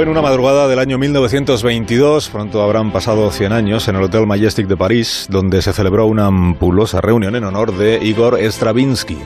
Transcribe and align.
En 0.00 0.08
una 0.08 0.22
madrugada 0.22 0.66
del 0.66 0.78
año 0.78 0.96
1922, 0.96 2.30
pronto 2.30 2.62
habrán 2.62 2.90
pasado 2.90 3.30
100 3.30 3.52
años, 3.52 3.86
en 3.86 3.96
el 3.96 4.04
Hotel 4.04 4.26
Majestic 4.26 4.66
de 4.66 4.74
París, 4.74 5.26
donde 5.28 5.60
se 5.60 5.74
celebró 5.74 6.06
una 6.06 6.24
ampulosa 6.24 7.02
reunión 7.02 7.36
en 7.36 7.44
honor 7.44 7.76
de 7.76 8.02
Igor 8.02 8.38
Stravinsky. 8.40 9.18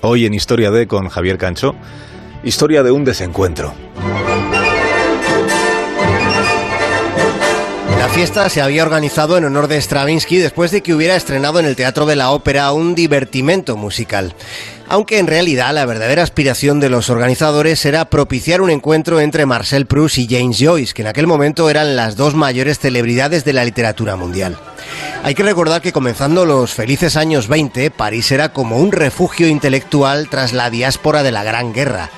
Hoy 0.00 0.26
en 0.26 0.34
Historia 0.34 0.72
de 0.72 0.88
con 0.88 1.08
Javier 1.08 1.38
Cancho, 1.38 1.76
historia 2.42 2.82
de 2.82 2.90
un 2.90 3.04
desencuentro. 3.04 3.72
La 8.08 8.14
fiesta 8.14 8.48
se 8.48 8.62
había 8.62 8.82
organizado 8.82 9.36
en 9.36 9.44
honor 9.44 9.68
de 9.68 9.80
Stravinsky 9.80 10.38
después 10.38 10.70
de 10.70 10.82
que 10.82 10.94
hubiera 10.94 11.14
estrenado 11.14 11.60
en 11.60 11.66
el 11.66 11.76
Teatro 11.76 12.06
de 12.06 12.16
la 12.16 12.30
Ópera 12.30 12.72
un 12.72 12.94
divertimento 12.94 13.76
musical. 13.76 14.34
Aunque 14.88 15.18
en 15.18 15.26
realidad 15.28 15.72
la 15.74 15.84
verdadera 15.84 16.22
aspiración 16.22 16.80
de 16.80 16.88
los 16.88 17.10
organizadores 17.10 17.84
era 17.84 18.06
propiciar 18.06 18.60
un 18.60 18.70
encuentro 18.70 19.20
entre 19.20 19.46
Marcel 19.46 19.86
Proust 19.86 20.18
y 20.18 20.26
James 20.26 20.56
Joyce, 20.58 20.94
que 20.94 21.02
en 21.02 21.08
aquel 21.08 21.28
momento 21.28 21.68
eran 21.70 21.94
las 21.94 22.16
dos 22.16 22.34
mayores 22.34 22.80
celebridades 22.80 23.44
de 23.44 23.52
la 23.52 23.64
literatura 23.64 24.16
mundial. 24.16 24.58
Hay 25.22 25.34
que 25.34 25.44
recordar 25.44 25.82
que 25.82 25.92
comenzando 25.92 26.46
los 26.46 26.72
felices 26.72 27.14
años 27.16 27.46
20, 27.46 27.90
París 27.90 28.32
era 28.32 28.52
como 28.54 28.78
un 28.78 28.90
refugio 28.90 29.46
intelectual 29.46 30.28
tras 30.28 30.54
la 30.54 30.70
diáspora 30.70 31.22
de 31.22 31.30
la 31.30 31.44
Gran 31.44 31.72
Guerra. 31.74 32.10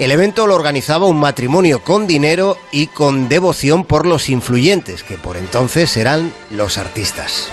El 0.00 0.12
evento 0.12 0.46
lo 0.46 0.54
organizaba 0.54 1.04
un 1.04 1.20
matrimonio 1.20 1.84
con 1.84 2.06
dinero 2.06 2.56
y 2.72 2.86
con 2.86 3.28
devoción 3.28 3.84
por 3.84 4.06
los 4.06 4.30
influyentes, 4.30 5.02
que 5.02 5.18
por 5.18 5.36
entonces 5.36 5.94
eran 5.98 6.32
los 6.50 6.78
artistas. 6.78 7.50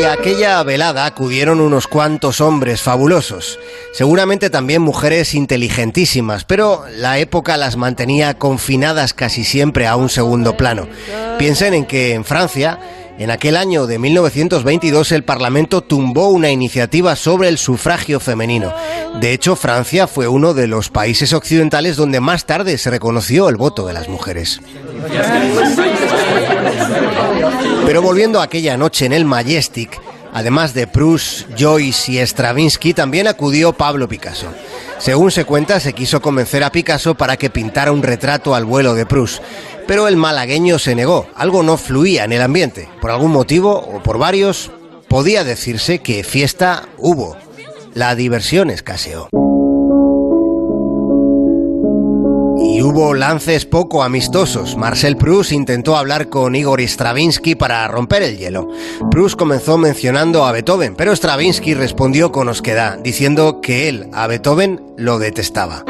Y 0.00 0.04
a 0.04 0.12
aquella 0.12 0.62
velada 0.62 1.04
acudieron 1.04 1.60
unos 1.60 1.86
cuantos 1.86 2.40
hombres 2.40 2.80
fabulosos, 2.80 3.58
seguramente 3.92 4.48
también 4.48 4.80
mujeres 4.80 5.34
inteligentísimas, 5.34 6.44
pero 6.44 6.86
la 6.96 7.18
época 7.18 7.58
las 7.58 7.76
mantenía 7.76 8.38
confinadas 8.38 9.12
casi 9.12 9.44
siempre 9.44 9.86
a 9.86 9.96
un 9.96 10.08
segundo 10.08 10.56
plano. 10.56 10.88
Piensen 11.38 11.74
en 11.74 11.84
que 11.84 12.14
en 12.14 12.24
Francia 12.24 12.78
en 13.18 13.30
aquel 13.30 13.56
año 13.56 13.86
de 13.86 13.98
1922 13.98 15.12
el 15.12 15.24
Parlamento 15.24 15.80
tumbó 15.80 16.28
una 16.28 16.50
iniciativa 16.50 17.16
sobre 17.16 17.48
el 17.48 17.58
sufragio 17.58 18.20
femenino. 18.20 18.74
De 19.20 19.32
hecho, 19.32 19.56
Francia 19.56 20.06
fue 20.06 20.28
uno 20.28 20.52
de 20.52 20.66
los 20.66 20.90
países 20.90 21.32
occidentales 21.32 21.96
donde 21.96 22.20
más 22.20 22.44
tarde 22.44 22.76
se 22.78 22.90
reconoció 22.90 23.48
el 23.48 23.56
voto 23.56 23.86
de 23.86 23.94
las 23.94 24.08
mujeres. 24.08 24.60
Pero 27.86 28.02
volviendo 28.02 28.40
a 28.40 28.44
aquella 28.44 28.76
noche 28.76 29.06
en 29.06 29.12
el 29.12 29.24
Majestic, 29.24 29.98
además 30.32 30.74
de 30.74 30.86
Proust, 30.86 31.48
Joyce 31.58 32.12
y 32.12 32.18
Stravinsky, 32.18 32.92
también 32.92 33.28
acudió 33.28 33.72
Pablo 33.72 34.08
Picasso. 34.08 34.48
Según 34.98 35.30
se 35.30 35.44
cuenta, 35.44 35.78
se 35.78 35.92
quiso 35.92 36.20
convencer 36.20 36.64
a 36.64 36.72
Picasso 36.72 37.14
para 37.14 37.36
que 37.36 37.50
pintara 37.50 37.92
un 37.92 38.02
retrato 38.02 38.54
al 38.54 38.64
vuelo 38.64 38.94
de 38.94 39.06
Proust. 39.06 39.42
Pero 39.86 40.08
el 40.08 40.16
malagueño 40.16 40.78
se 40.78 40.94
negó, 40.94 41.28
algo 41.34 41.62
no 41.62 41.76
fluía 41.76 42.24
en 42.24 42.32
el 42.32 42.42
ambiente. 42.42 42.88
Por 43.00 43.10
algún 43.10 43.30
motivo, 43.30 43.72
o 43.78 44.02
por 44.02 44.18
varios, 44.18 44.70
podía 45.08 45.44
decirse 45.44 46.00
que 46.00 46.24
fiesta 46.24 46.88
hubo. 46.98 47.36
La 47.94 48.14
diversión 48.14 48.70
escaseó. 48.70 49.28
Y 52.76 52.82
hubo 52.82 53.14
lances 53.14 53.64
poco 53.64 54.02
amistosos. 54.02 54.76
Marcel 54.76 55.16
Proust 55.16 55.50
intentó 55.52 55.96
hablar 55.96 56.28
con 56.28 56.54
Igor 56.54 56.82
Stravinsky 56.82 57.54
para 57.54 57.88
romper 57.88 58.22
el 58.22 58.36
hielo. 58.36 58.68
Proust 59.10 59.38
comenzó 59.38 59.78
mencionando 59.78 60.44
a 60.44 60.52
Beethoven, 60.52 60.94
pero 60.94 61.16
Stravinsky 61.16 61.72
respondió 61.72 62.32
con 62.32 62.50
osquedad, 62.50 62.98
diciendo 62.98 63.62
que 63.62 63.88
él, 63.88 64.10
a 64.12 64.26
Beethoven, 64.26 64.82
lo 64.98 65.18
detestaba. 65.18 65.86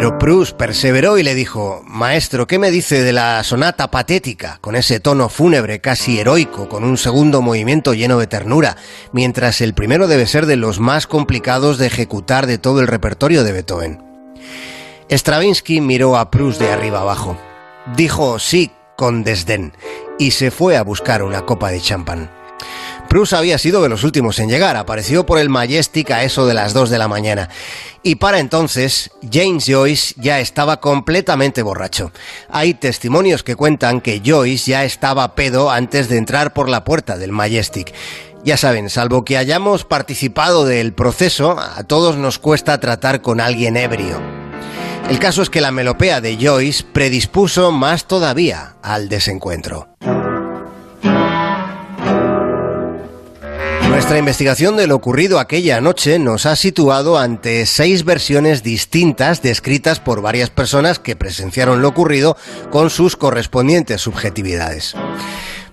Pero 0.00 0.18
Proust 0.18 0.56
perseveró 0.56 1.18
y 1.18 1.22
le 1.22 1.34
dijo, 1.34 1.82
Maestro, 1.84 2.46
¿qué 2.46 2.58
me 2.58 2.70
dice 2.70 3.02
de 3.02 3.12
la 3.12 3.44
sonata 3.44 3.90
patética, 3.90 4.56
con 4.62 4.74
ese 4.74 4.98
tono 4.98 5.28
fúnebre 5.28 5.82
casi 5.82 6.18
heroico, 6.18 6.70
con 6.70 6.84
un 6.84 6.96
segundo 6.96 7.42
movimiento 7.42 7.92
lleno 7.92 8.18
de 8.18 8.26
ternura, 8.26 8.78
mientras 9.12 9.60
el 9.60 9.74
primero 9.74 10.08
debe 10.08 10.26
ser 10.26 10.46
de 10.46 10.56
los 10.56 10.80
más 10.80 11.06
complicados 11.06 11.76
de 11.76 11.88
ejecutar 11.88 12.46
de 12.46 12.56
todo 12.56 12.80
el 12.80 12.86
repertorio 12.86 13.44
de 13.44 13.52
Beethoven? 13.52 14.02
Stravinsky 15.10 15.82
miró 15.82 16.16
a 16.16 16.30
Proust 16.30 16.58
de 16.62 16.70
arriba 16.70 17.02
abajo. 17.02 17.36
Dijo 17.94 18.38
sí 18.38 18.70
con 18.96 19.22
desdén 19.22 19.74
y 20.18 20.30
se 20.30 20.50
fue 20.50 20.78
a 20.78 20.82
buscar 20.82 21.22
una 21.22 21.44
copa 21.44 21.70
de 21.70 21.80
champán. 21.82 22.39
Proust 23.10 23.32
había 23.32 23.58
sido 23.58 23.82
de 23.82 23.88
los 23.88 24.04
últimos 24.04 24.38
en 24.38 24.48
llegar, 24.48 24.76
apareció 24.76 25.26
por 25.26 25.40
el 25.40 25.48
Majestic 25.48 26.12
a 26.12 26.22
eso 26.22 26.46
de 26.46 26.54
las 26.54 26.74
2 26.74 26.90
de 26.90 26.98
la 26.98 27.08
mañana. 27.08 27.48
Y 28.04 28.14
para 28.14 28.38
entonces, 28.38 29.10
James 29.32 29.64
Joyce 29.66 30.14
ya 30.16 30.38
estaba 30.38 30.78
completamente 30.78 31.62
borracho. 31.62 32.12
Hay 32.48 32.74
testimonios 32.74 33.42
que 33.42 33.56
cuentan 33.56 34.00
que 34.00 34.22
Joyce 34.24 34.70
ya 34.70 34.84
estaba 34.84 35.34
pedo 35.34 35.72
antes 35.72 36.08
de 36.08 36.18
entrar 36.18 36.52
por 36.52 36.68
la 36.68 36.84
puerta 36.84 37.18
del 37.18 37.32
Majestic. 37.32 37.92
Ya 38.44 38.56
saben, 38.56 38.88
salvo 38.88 39.24
que 39.24 39.36
hayamos 39.36 39.84
participado 39.84 40.64
del 40.64 40.92
proceso, 40.92 41.58
a 41.58 41.82
todos 41.82 42.16
nos 42.16 42.38
cuesta 42.38 42.78
tratar 42.78 43.22
con 43.22 43.40
alguien 43.40 43.76
ebrio. 43.76 44.20
El 45.08 45.18
caso 45.18 45.42
es 45.42 45.50
que 45.50 45.60
la 45.60 45.72
melopea 45.72 46.20
de 46.20 46.38
Joyce 46.40 46.84
predispuso 46.84 47.72
más 47.72 48.06
todavía 48.06 48.76
al 48.84 49.08
desencuentro. 49.08 49.88
Nuestra 54.10 54.26
investigación 54.26 54.76
de 54.76 54.88
lo 54.88 54.96
ocurrido 54.96 55.38
aquella 55.38 55.80
noche 55.80 56.18
nos 56.18 56.44
ha 56.44 56.56
situado 56.56 57.16
ante 57.16 57.64
seis 57.64 58.04
versiones 58.04 58.64
distintas 58.64 59.40
descritas 59.40 60.00
por 60.00 60.20
varias 60.20 60.50
personas 60.50 60.98
que 60.98 61.14
presenciaron 61.14 61.80
lo 61.80 61.86
ocurrido 61.86 62.36
con 62.72 62.90
sus 62.90 63.14
correspondientes 63.14 64.00
subjetividades. 64.00 64.96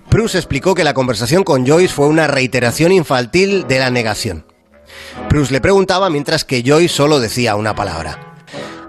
Proust 0.08 0.36
explicó 0.36 0.76
que 0.76 0.84
la 0.84 0.94
conversación 0.94 1.42
con 1.42 1.66
Joyce 1.66 1.92
fue 1.92 2.06
una 2.06 2.28
reiteración 2.28 2.92
infantil 2.92 3.66
de 3.66 3.80
la 3.80 3.90
negación. 3.90 4.46
Proust 5.28 5.50
le 5.50 5.60
preguntaba 5.60 6.08
mientras 6.08 6.44
que 6.44 6.62
Joyce 6.64 6.94
solo 6.94 7.18
decía 7.18 7.56
una 7.56 7.74
palabra. 7.74 8.36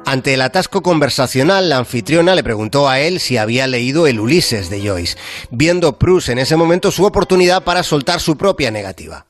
Ante 0.05 0.35
el 0.35 0.43
atasco 0.43 0.83
conversacional, 0.83 1.69
la 1.69 1.77
anfitriona 1.77 2.35
le 2.35 2.43
preguntó 2.43 2.87
a 2.87 2.99
él 2.99 3.19
si 3.19 3.37
había 3.37 3.65
leído 3.65 4.05
el 4.05 4.19
Ulises 4.19 4.69
de 4.69 4.87
Joyce, 4.87 5.17
viendo 5.49 5.97
Proust 5.97 6.29
en 6.29 6.37
ese 6.37 6.55
momento 6.55 6.91
su 6.91 7.03
oportunidad 7.03 7.63
para 7.63 7.81
soltar 7.81 8.19
su 8.19 8.37
propia 8.37 8.69
negativa 8.69 9.25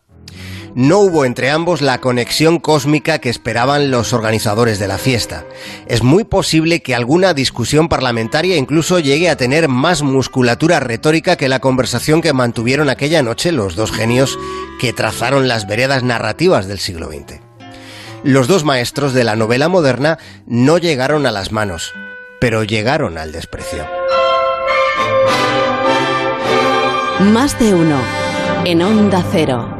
no 0.75 1.00
hubo 1.00 1.25
entre 1.25 1.50
ambos 1.50 1.81
la 1.81 2.00
conexión 2.00 2.59
cósmica 2.59 3.19
que 3.19 3.30
esperaban 3.30 3.91
los 3.91 4.13
organizadores 4.13 4.80
de 4.80 4.88
la 4.88 4.97
fiesta. 4.97 5.46
Es 5.88 6.03
muy 6.03 6.24
posible 6.24 6.81
que 6.81 6.96
alguna 6.96 7.34
discusión 7.34 7.90
parlamentaria 7.90 8.57
incluso 8.57 9.00
llegue 9.00 9.30
a 9.30 9.38
tener 9.38 9.68
más 9.68 10.02
musculatura 10.02 10.80
retórica 10.80 11.35
que 11.35 11.50
la 11.50 11.59
conversación 11.59 12.22
que 12.22 12.34
mantuvieron 12.34 12.90
aquella 12.90 13.24
noche 13.24 13.52
los 13.52 13.75
dos 13.75 13.91
genios 13.91 14.38
que 14.80 14.94
trazaron 14.94 15.47
las 15.47 15.68
veredas 15.68 16.03
narrativas 16.03 16.68
del 16.68 16.80
siglo 16.80 17.07
XX. 17.07 17.40
Los 18.24 18.47
dos 18.47 18.66
maestros 18.66 19.13
de 19.13 19.24
la 19.24 19.36
novela 19.36 19.69
moderna 19.69 20.18
no 20.46 20.78
llegaron 20.78 21.25
a 21.25 21.31
las 21.31 21.51
manos, 21.51 21.94
pero 22.40 22.63
llegaron 22.63 23.18
al 23.18 23.31
desprecio. 23.31 23.86
Más 27.19 27.57
de 27.59 27.74
uno 27.74 28.00
en 28.66 28.81
Onda 28.81 29.24
Cero. 29.31 29.78